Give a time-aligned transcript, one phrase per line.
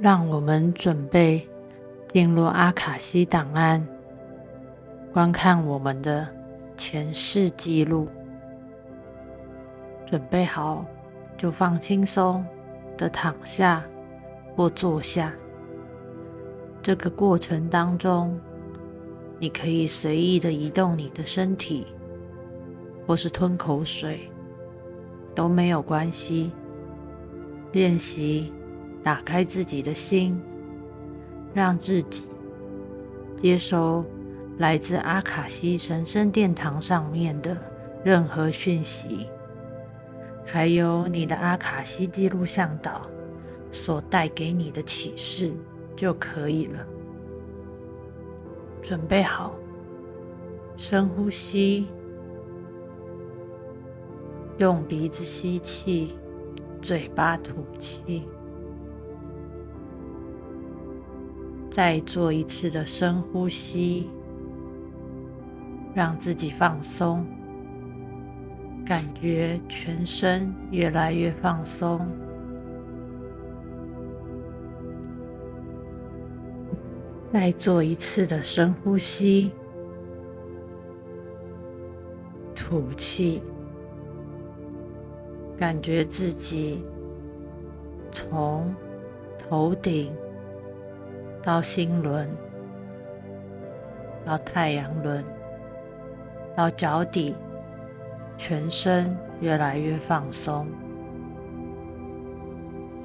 [0.00, 1.46] 让我们准备
[2.10, 3.86] 进入阿卡西档案，
[5.12, 6.26] 观看我们的
[6.74, 8.08] 前世记录。
[10.06, 10.86] 准备好
[11.36, 12.42] 就放轻松
[12.96, 13.84] 的躺下
[14.56, 15.34] 或坐下。
[16.80, 18.40] 这个过程当中，
[19.38, 21.86] 你可以随意的移动你的身体，
[23.06, 24.30] 或是吞口水，
[25.34, 26.50] 都没有关系。
[27.72, 28.50] 练习。
[29.02, 30.40] 打开自己的心，
[31.54, 32.28] 让自己
[33.40, 34.04] 接收
[34.58, 37.56] 来自阿卡西神圣殿堂上面的
[38.04, 39.26] 任何讯息，
[40.44, 43.08] 还有你的阿卡西记录向导
[43.72, 45.52] 所带给你的启示
[45.96, 46.86] 就可以了。
[48.82, 49.54] 准备好，
[50.76, 51.86] 深呼吸，
[54.58, 56.14] 用鼻子吸气，
[56.82, 58.24] 嘴巴吐气。
[61.70, 64.10] 再做一次的深呼吸，
[65.94, 67.24] 让自己放松，
[68.84, 72.04] 感觉全身越来越放松。
[77.32, 79.52] 再做一次的深呼吸，
[82.52, 83.40] 吐气，
[85.56, 86.82] 感觉自己
[88.10, 88.74] 从
[89.38, 90.10] 头顶。
[91.42, 92.28] 到心轮，
[94.24, 95.24] 到太阳轮，
[96.54, 97.34] 到脚底，
[98.36, 100.66] 全身越来越放松。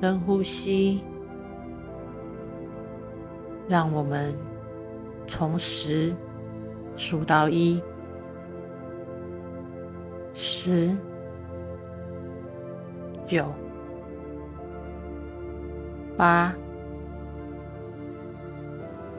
[0.01, 1.01] 深呼吸，
[3.67, 4.35] 让我们
[5.25, 6.13] 从十
[6.95, 7.81] 数到一，
[10.33, 10.95] 十、
[13.25, 13.47] 九、
[16.17, 16.53] 八。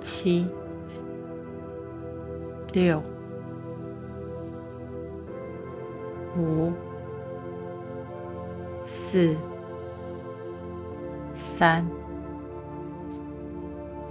[0.09, 0.47] 七、
[2.73, 3.03] 六、
[6.39, 6.73] 五、
[8.85, 9.35] 四、
[11.33, 11.85] 三、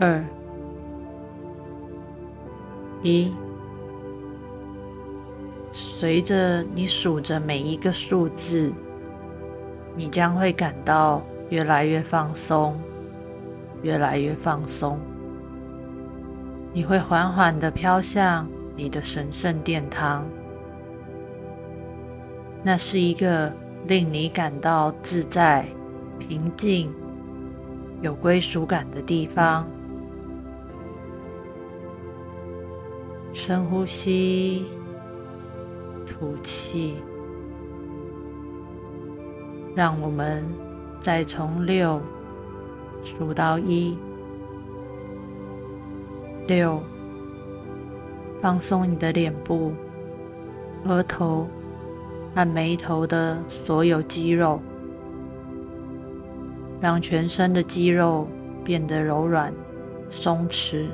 [0.02, 0.22] 二、
[3.02, 3.34] 一。
[5.72, 8.70] 随着你数着每一个数字，
[9.96, 12.78] 你将会感到越来越放松，
[13.82, 15.00] 越来越放松。
[16.76, 20.26] 你会缓缓的飘向你的神圣殿堂，
[22.62, 23.50] 那是一个
[23.88, 25.66] 令你感到自在、
[26.20, 26.94] 平静、
[28.02, 29.66] 有归属感的地方。
[33.32, 34.66] 深呼吸，
[36.06, 36.96] 吐气，
[39.74, 40.44] 让我们
[41.00, 42.02] 再从六
[43.02, 43.98] 数到一。
[46.48, 46.82] 六，
[48.42, 49.74] 放松你的脸部、
[50.84, 51.48] 额头
[52.36, 54.62] 和眉头的所有肌肉，
[56.80, 58.28] 让全身的肌肉
[58.64, 59.52] 变得柔软、
[60.10, 60.86] 松弛。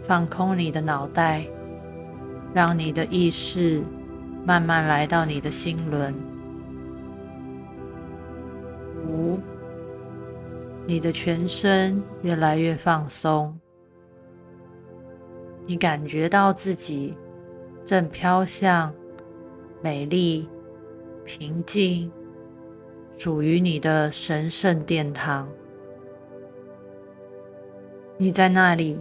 [0.00, 1.46] 放空你的脑袋，
[2.52, 3.80] 让你的意识
[4.44, 6.12] 慢慢来到你的心轮。
[9.06, 9.38] 五，
[10.88, 13.56] 你的全身越来越放松。
[15.66, 17.14] 你感觉到自己
[17.86, 18.92] 正飘向
[19.80, 20.48] 美丽、
[21.24, 22.10] 平静、
[23.16, 25.48] 属于你的神圣殿堂。
[28.16, 28.98] 你在那里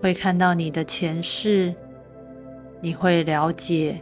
[0.00, 1.74] 会看到你的前世，
[2.80, 4.00] 你会了解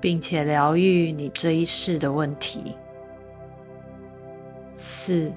[0.00, 2.74] 并且疗愈你这一世的问题。
[4.76, 5.30] 四，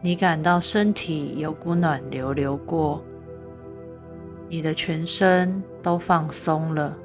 [0.00, 3.02] 你感到身体有股暖流流过。
[4.48, 6.96] 你的全身都放松了。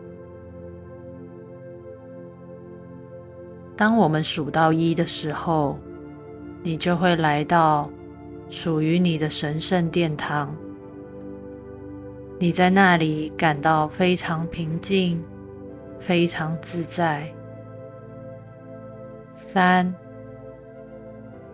[3.75, 5.78] 当我们数到一的时候，
[6.62, 7.90] 你就会来到
[8.50, 10.56] 属于你的神圣殿堂。
[12.40, 15.24] 你在那里感到非常平静，
[15.98, 17.28] 非常自在。
[19.34, 19.94] 三，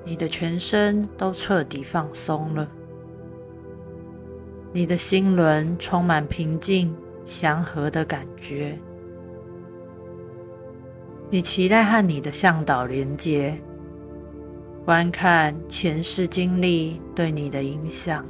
[0.04, 2.68] 你的全身都彻底放松了。
[4.72, 8.78] 你的心轮充满平静、祥和的感觉。
[11.32, 13.60] 你期待和你的向导连接，
[14.86, 18.24] 观看前世经历对你的影响。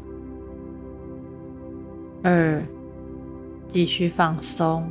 [2.24, 2.64] 二，
[3.68, 4.90] 继续放松。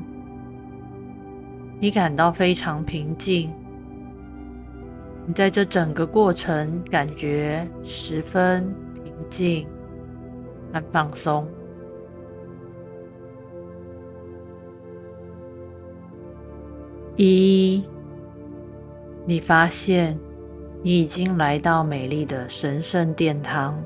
[1.80, 3.50] 你感到非常平静，
[5.26, 9.66] 你在这整个过程感觉十分平静
[10.72, 11.46] 和放松。
[17.16, 17.84] 一，
[19.26, 20.18] 你发现
[20.82, 23.82] 你已经来到美丽的神圣殿堂。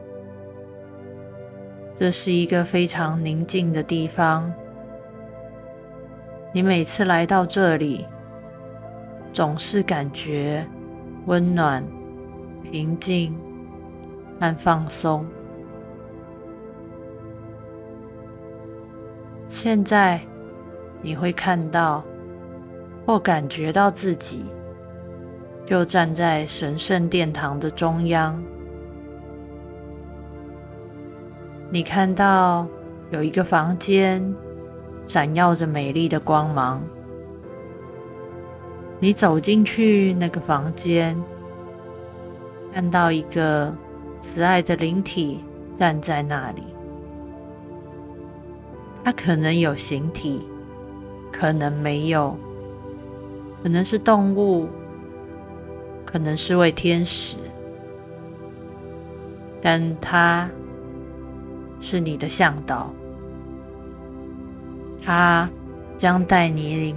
[1.96, 4.52] 这是一个非常宁静的地方。
[6.52, 8.06] 你每次来到这里，
[9.32, 10.67] 总是感觉
[11.25, 11.82] 温暖、
[12.70, 13.34] 平静
[14.38, 15.25] 和放松。
[19.52, 20.19] 现在，
[21.02, 22.02] 你会看到
[23.04, 24.46] 或感觉到自己
[25.66, 28.43] 就站在神圣殿堂的中央。
[31.69, 32.66] 你看到
[33.10, 34.34] 有一个房间
[35.06, 36.82] 闪耀着美丽的光芒。
[38.98, 41.14] 你走进去那个房间，
[42.72, 43.70] 看到一个
[44.22, 45.44] 慈爱的灵体
[45.76, 46.71] 站在那里。
[49.04, 50.46] 它可能有形体，
[51.32, 52.37] 可能没有，
[53.62, 54.69] 可能是动物，
[56.04, 57.37] 可能是位天使，
[59.60, 60.49] 但它。
[61.84, 62.94] 是你的向导，
[65.05, 65.50] 他
[65.96, 66.94] 将带你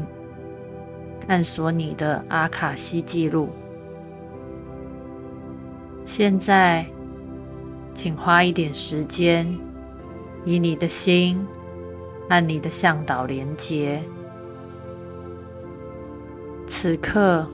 [1.28, 3.50] 探索你的阿卡西记录。
[6.04, 6.86] 现在，
[7.96, 9.51] 请花一点时间，
[10.46, 11.44] 以你的心
[12.30, 14.04] 和你的向导连接。
[16.68, 17.48] 此刻，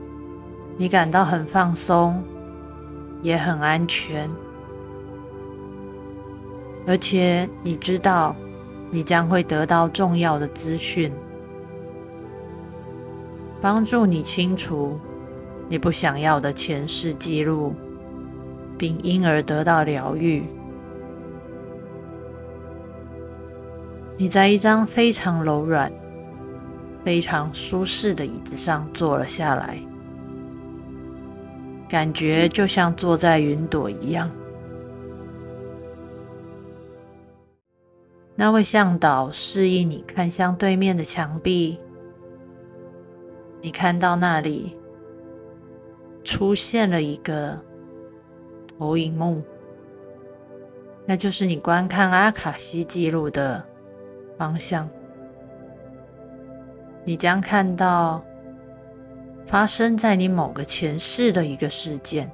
[0.78, 2.24] 你感到很放松，
[3.22, 4.30] 也很安全。
[6.88, 8.36] 而且你知道，
[8.90, 11.12] 你将会得到重要的资讯，
[13.62, 15.00] 帮助你清除
[15.70, 17.76] 你不想要的前世记录，
[18.78, 20.44] 并因而得到疗愈。
[24.22, 25.92] 你在一张非常柔软、
[27.04, 29.80] 非常舒适的椅子上坐了下来，
[31.90, 34.30] 感觉就像坐在云朵一样。
[38.36, 41.80] 那位向导示意你看向对面的墙壁，
[43.60, 44.78] 你看到那里
[46.24, 47.60] 出现了一个
[48.78, 49.42] 投影幕，
[51.08, 53.66] 那就是你观看阿卡西记录的
[54.42, 54.90] 方向。
[57.06, 58.24] 你将看到
[59.46, 62.28] 发生在你某个前世的一个事件，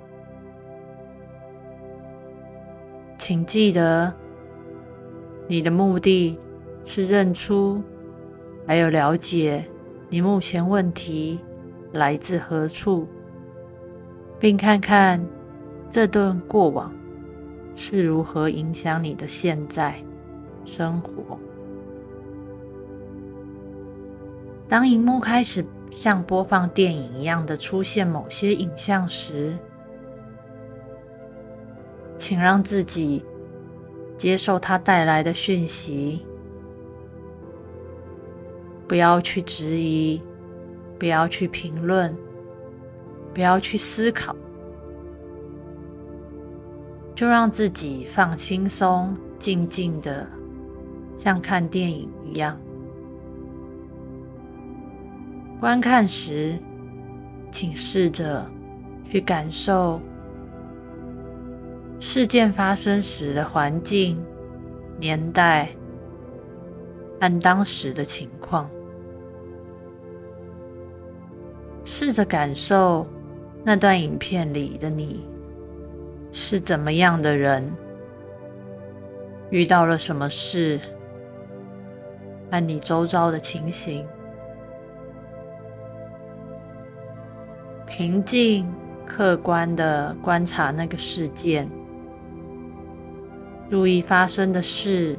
[3.18, 4.13] 请记得。
[5.50, 6.39] 你的目的
[6.86, 7.83] 是认出，
[8.65, 9.65] 还有了解
[10.09, 11.39] 你目前问题
[11.92, 13.06] 来自何处，
[14.39, 15.21] 并看看
[15.89, 16.94] 这段过往
[17.75, 19.95] 是如何影响你的现在
[20.65, 21.38] 生活。
[24.69, 29.57] 当荧幕开始像播放电影一样的出现某些影像时，
[32.17, 33.23] 请让自己。
[34.17, 36.25] 接受它带来的讯息，
[38.87, 40.19] 不要去质疑，
[40.97, 42.18] 不要去评论，
[43.31, 44.35] 不要去思考，
[47.13, 50.25] 就让自己放轻松，静静的，
[51.15, 52.59] 像看电影一样。
[55.59, 56.57] 观看时，
[57.52, 58.45] 请试着
[59.06, 59.99] 去感受。
[61.99, 64.23] 事件发生时的环境、
[64.99, 65.69] 年代
[67.19, 68.69] 和当时的情况，
[71.83, 73.04] 试着感受
[73.64, 75.26] 那段影片里的你
[76.31, 77.73] 是怎么样的人，
[79.49, 80.80] 遇到了什么事，
[82.52, 84.07] 和你周遭的情形，
[87.87, 88.71] 平静、
[89.06, 91.67] 客观的观察那个事件。
[93.69, 95.17] 注意发生的事，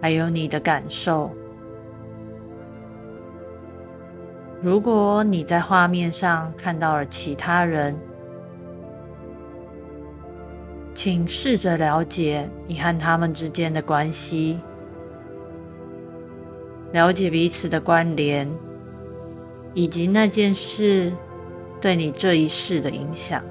[0.00, 1.30] 还有你的感受。
[4.62, 7.96] 如果你在画面上看到了其他人，
[10.92, 14.60] 请试着了解你和他们之间的关系，
[16.92, 18.50] 了解彼此的关联，
[19.72, 21.12] 以及那件事
[21.80, 23.42] 对你这一世的影响。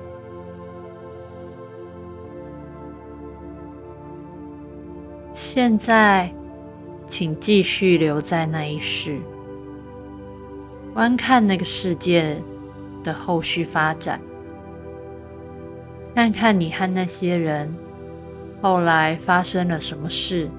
[5.34, 6.32] 现在，
[7.08, 9.20] 请继续留在那一世，
[10.94, 12.38] 观看那个世界
[13.04, 14.22] 的后续发展。
[16.14, 17.74] 看看你和那些人
[18.62, 20.50] 后来发生了什么事。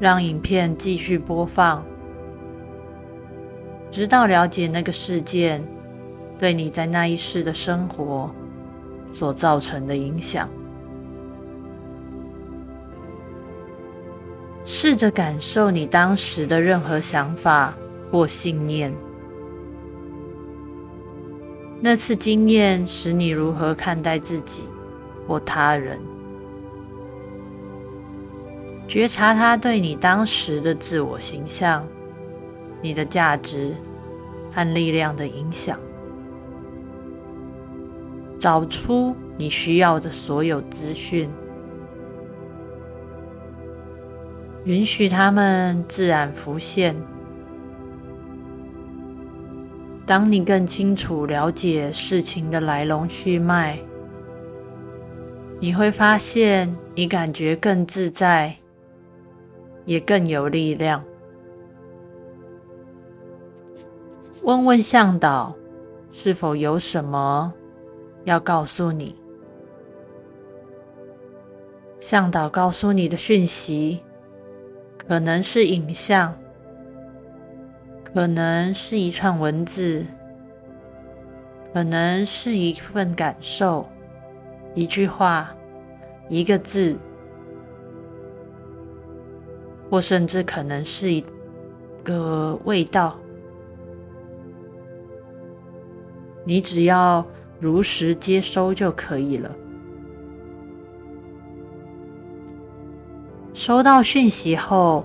[0.00, 1.84] 让影片继续播放，
[3.90, 5.62] 直到了解那个事件
[6.38, 8.30] 对你在那一世的生活
[9.12, 10.48] 所造成的影响。
[14.64, 17.74] 试着感受你当时的任何想法
[18.12, 18.94] 或信念。
[21.80, 24.64] 那次经验使你如何看待自己
[25.26, 25.98] 或他人？
[28.86, 31.86] 觉察他对你当时的自我形象、
[32.80, 33.74] 你的价值
[34.52, 35.78] 和力量的影响，
[38.38, 41.28] 找出你需要的所有资讯，
[44.64, 46.94] 允许他们自然浮现。
[50.06, 53.78] 当你更清楚了解事情的来龙去脉，
[55.60, 58.56] 你会发现你感觉更自在。
[59.88, 61.02] 也更有力量。
[64.48, 65.54] 问问向导，
[66.10, 67.52] 是否有什么
[68.24, 69.14] 要告诉你？
[72.00, 74.00] 向导告诉你的讯息，
[75.06, 76.34] 可能是影像，
[78.02, 80.02] 可能是一串文字，
[81.74, 83.86] 可能是一份感受，
[84.74, 85.54] 一句话，
[86.30, 86.96] 一个字。
[89.90, 91.22] 或甚至可能是一
[92.02, 93.14] 个味道，
[96.48, 97.22] 你只要
[97.60, 99.54] 如实接收就可以了。
[103.52, 105.04] 收到讯息后，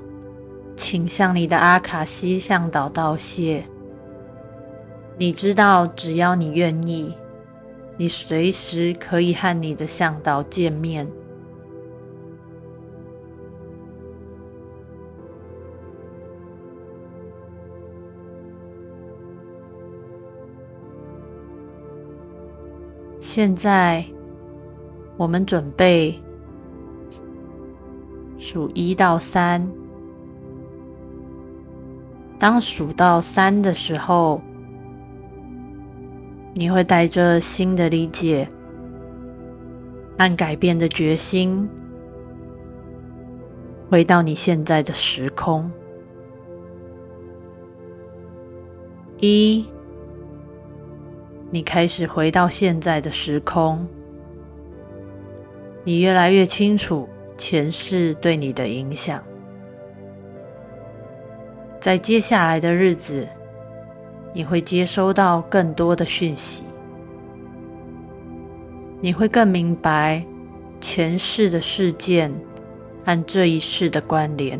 [0.77, 3.61] 请向你的阿卡西向导道谢。
[5.17, 7.13] 你知道，只要你愿意，
[7.97, 11.05] 你随时可以和你的向导见面。
[23.35, 24.05] 现在，
[25.17, 26.21] 我们准备
[28.37, 29.67] 数一到三。
[32.37, 34.39] 当数到三的时候，
[36.53, 38.47] 你会带着新的理解
[40.19, 41.67] 和改变的决心，
[43.89, 45.71] 回到你现在的时空。
[49.19, 49.65] 一。
[51.53, 53.87] 你开始回到现在的时空，
[55.83, 57.07] 你越来越清楚
[57.37, 59.23] 前世对你的影响。
[61.79, 63.29] 在接下来的日子，
[64.33, 66.63] 你会接收到更多的讯息，
[68.99, 70.25] 你会更明白
[70.81, 72.33] 前世的事件
[73.05, 74.59] 和这一世的关联。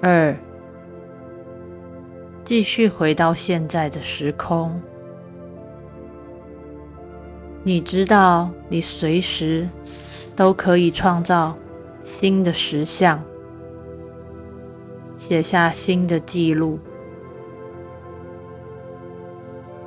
[0.00, 0.32] 二。
[2.44, 4.78] 继续回到现在的时空，
[7.62, 9.66] 你知道，你随时
[10.36, 11.56] 都可以创造
[12.02, 13.22] 新的实像，
[15.16, 16.78] 写下新的记录。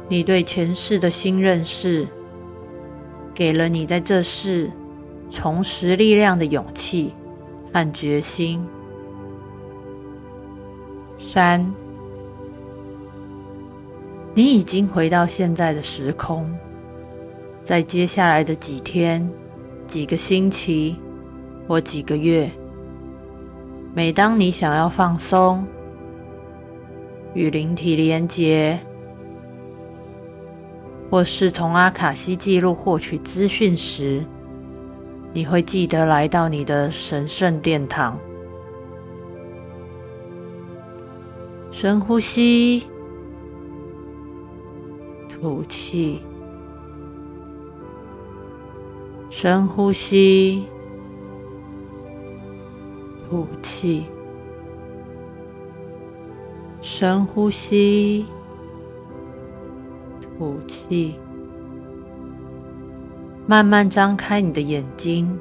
[0.10, 2.08] 你对前世的新认识，
[3.36, 4.72] 给了你在这世
[5.30, 7.14] 重拾力量的勇气
[7.72, 8.68] 和决心。
[11.18, 11.87] 三。
[14.38, 16.48] 你已经回到现在的时空，
[17.64, 19.28] 在接下来的几天、
[19.88, 20.96] 几个星期
[21.68, 22.48] 或几个月，
[23.96, 25.66] 每当你想要放松、
[27.34, 28.80] 与灵体连接，
[31.10, 34.24] 或是从阿卡西记录获取资讯时，
[35.34, 38.16] 你会记得来到你的神圣殿堂，
[41.72, 42.86] 深呼吸。
[45.40, 46.20] 吐气，
[49.30, 50.66] 深呼吸，
[53.30, 54.06] 吐气，
[56.82, 58.26] 深呼吸，
[60.20, 61.20] 吐气。
[63.46, 65.40] 慢慢张开你的眼睛，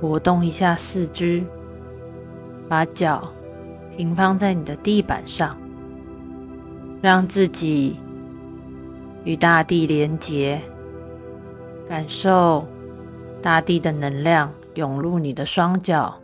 [0.00, 1.44] 活动一下四肢，
[2.68, 3.28] 把脚
[3.96, 5.58] 平放在你的地板上，
[7.02, 7.98] 让自己。
[9.24, 10.60] 与大地连结，
[11.88, 12.66] 感受
[13.42, 16.18] 大地的能量涌入你的双脚，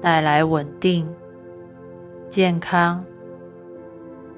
[0.00, 1.08] 带来稳定、
[2.28, 3.04] 健康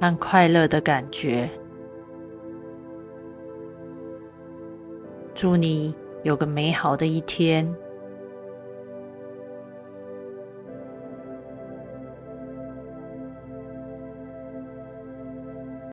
[0.00, 1.50] 和快乐的感觉。
[5.35, 7.66] 祝你有个美好的一天。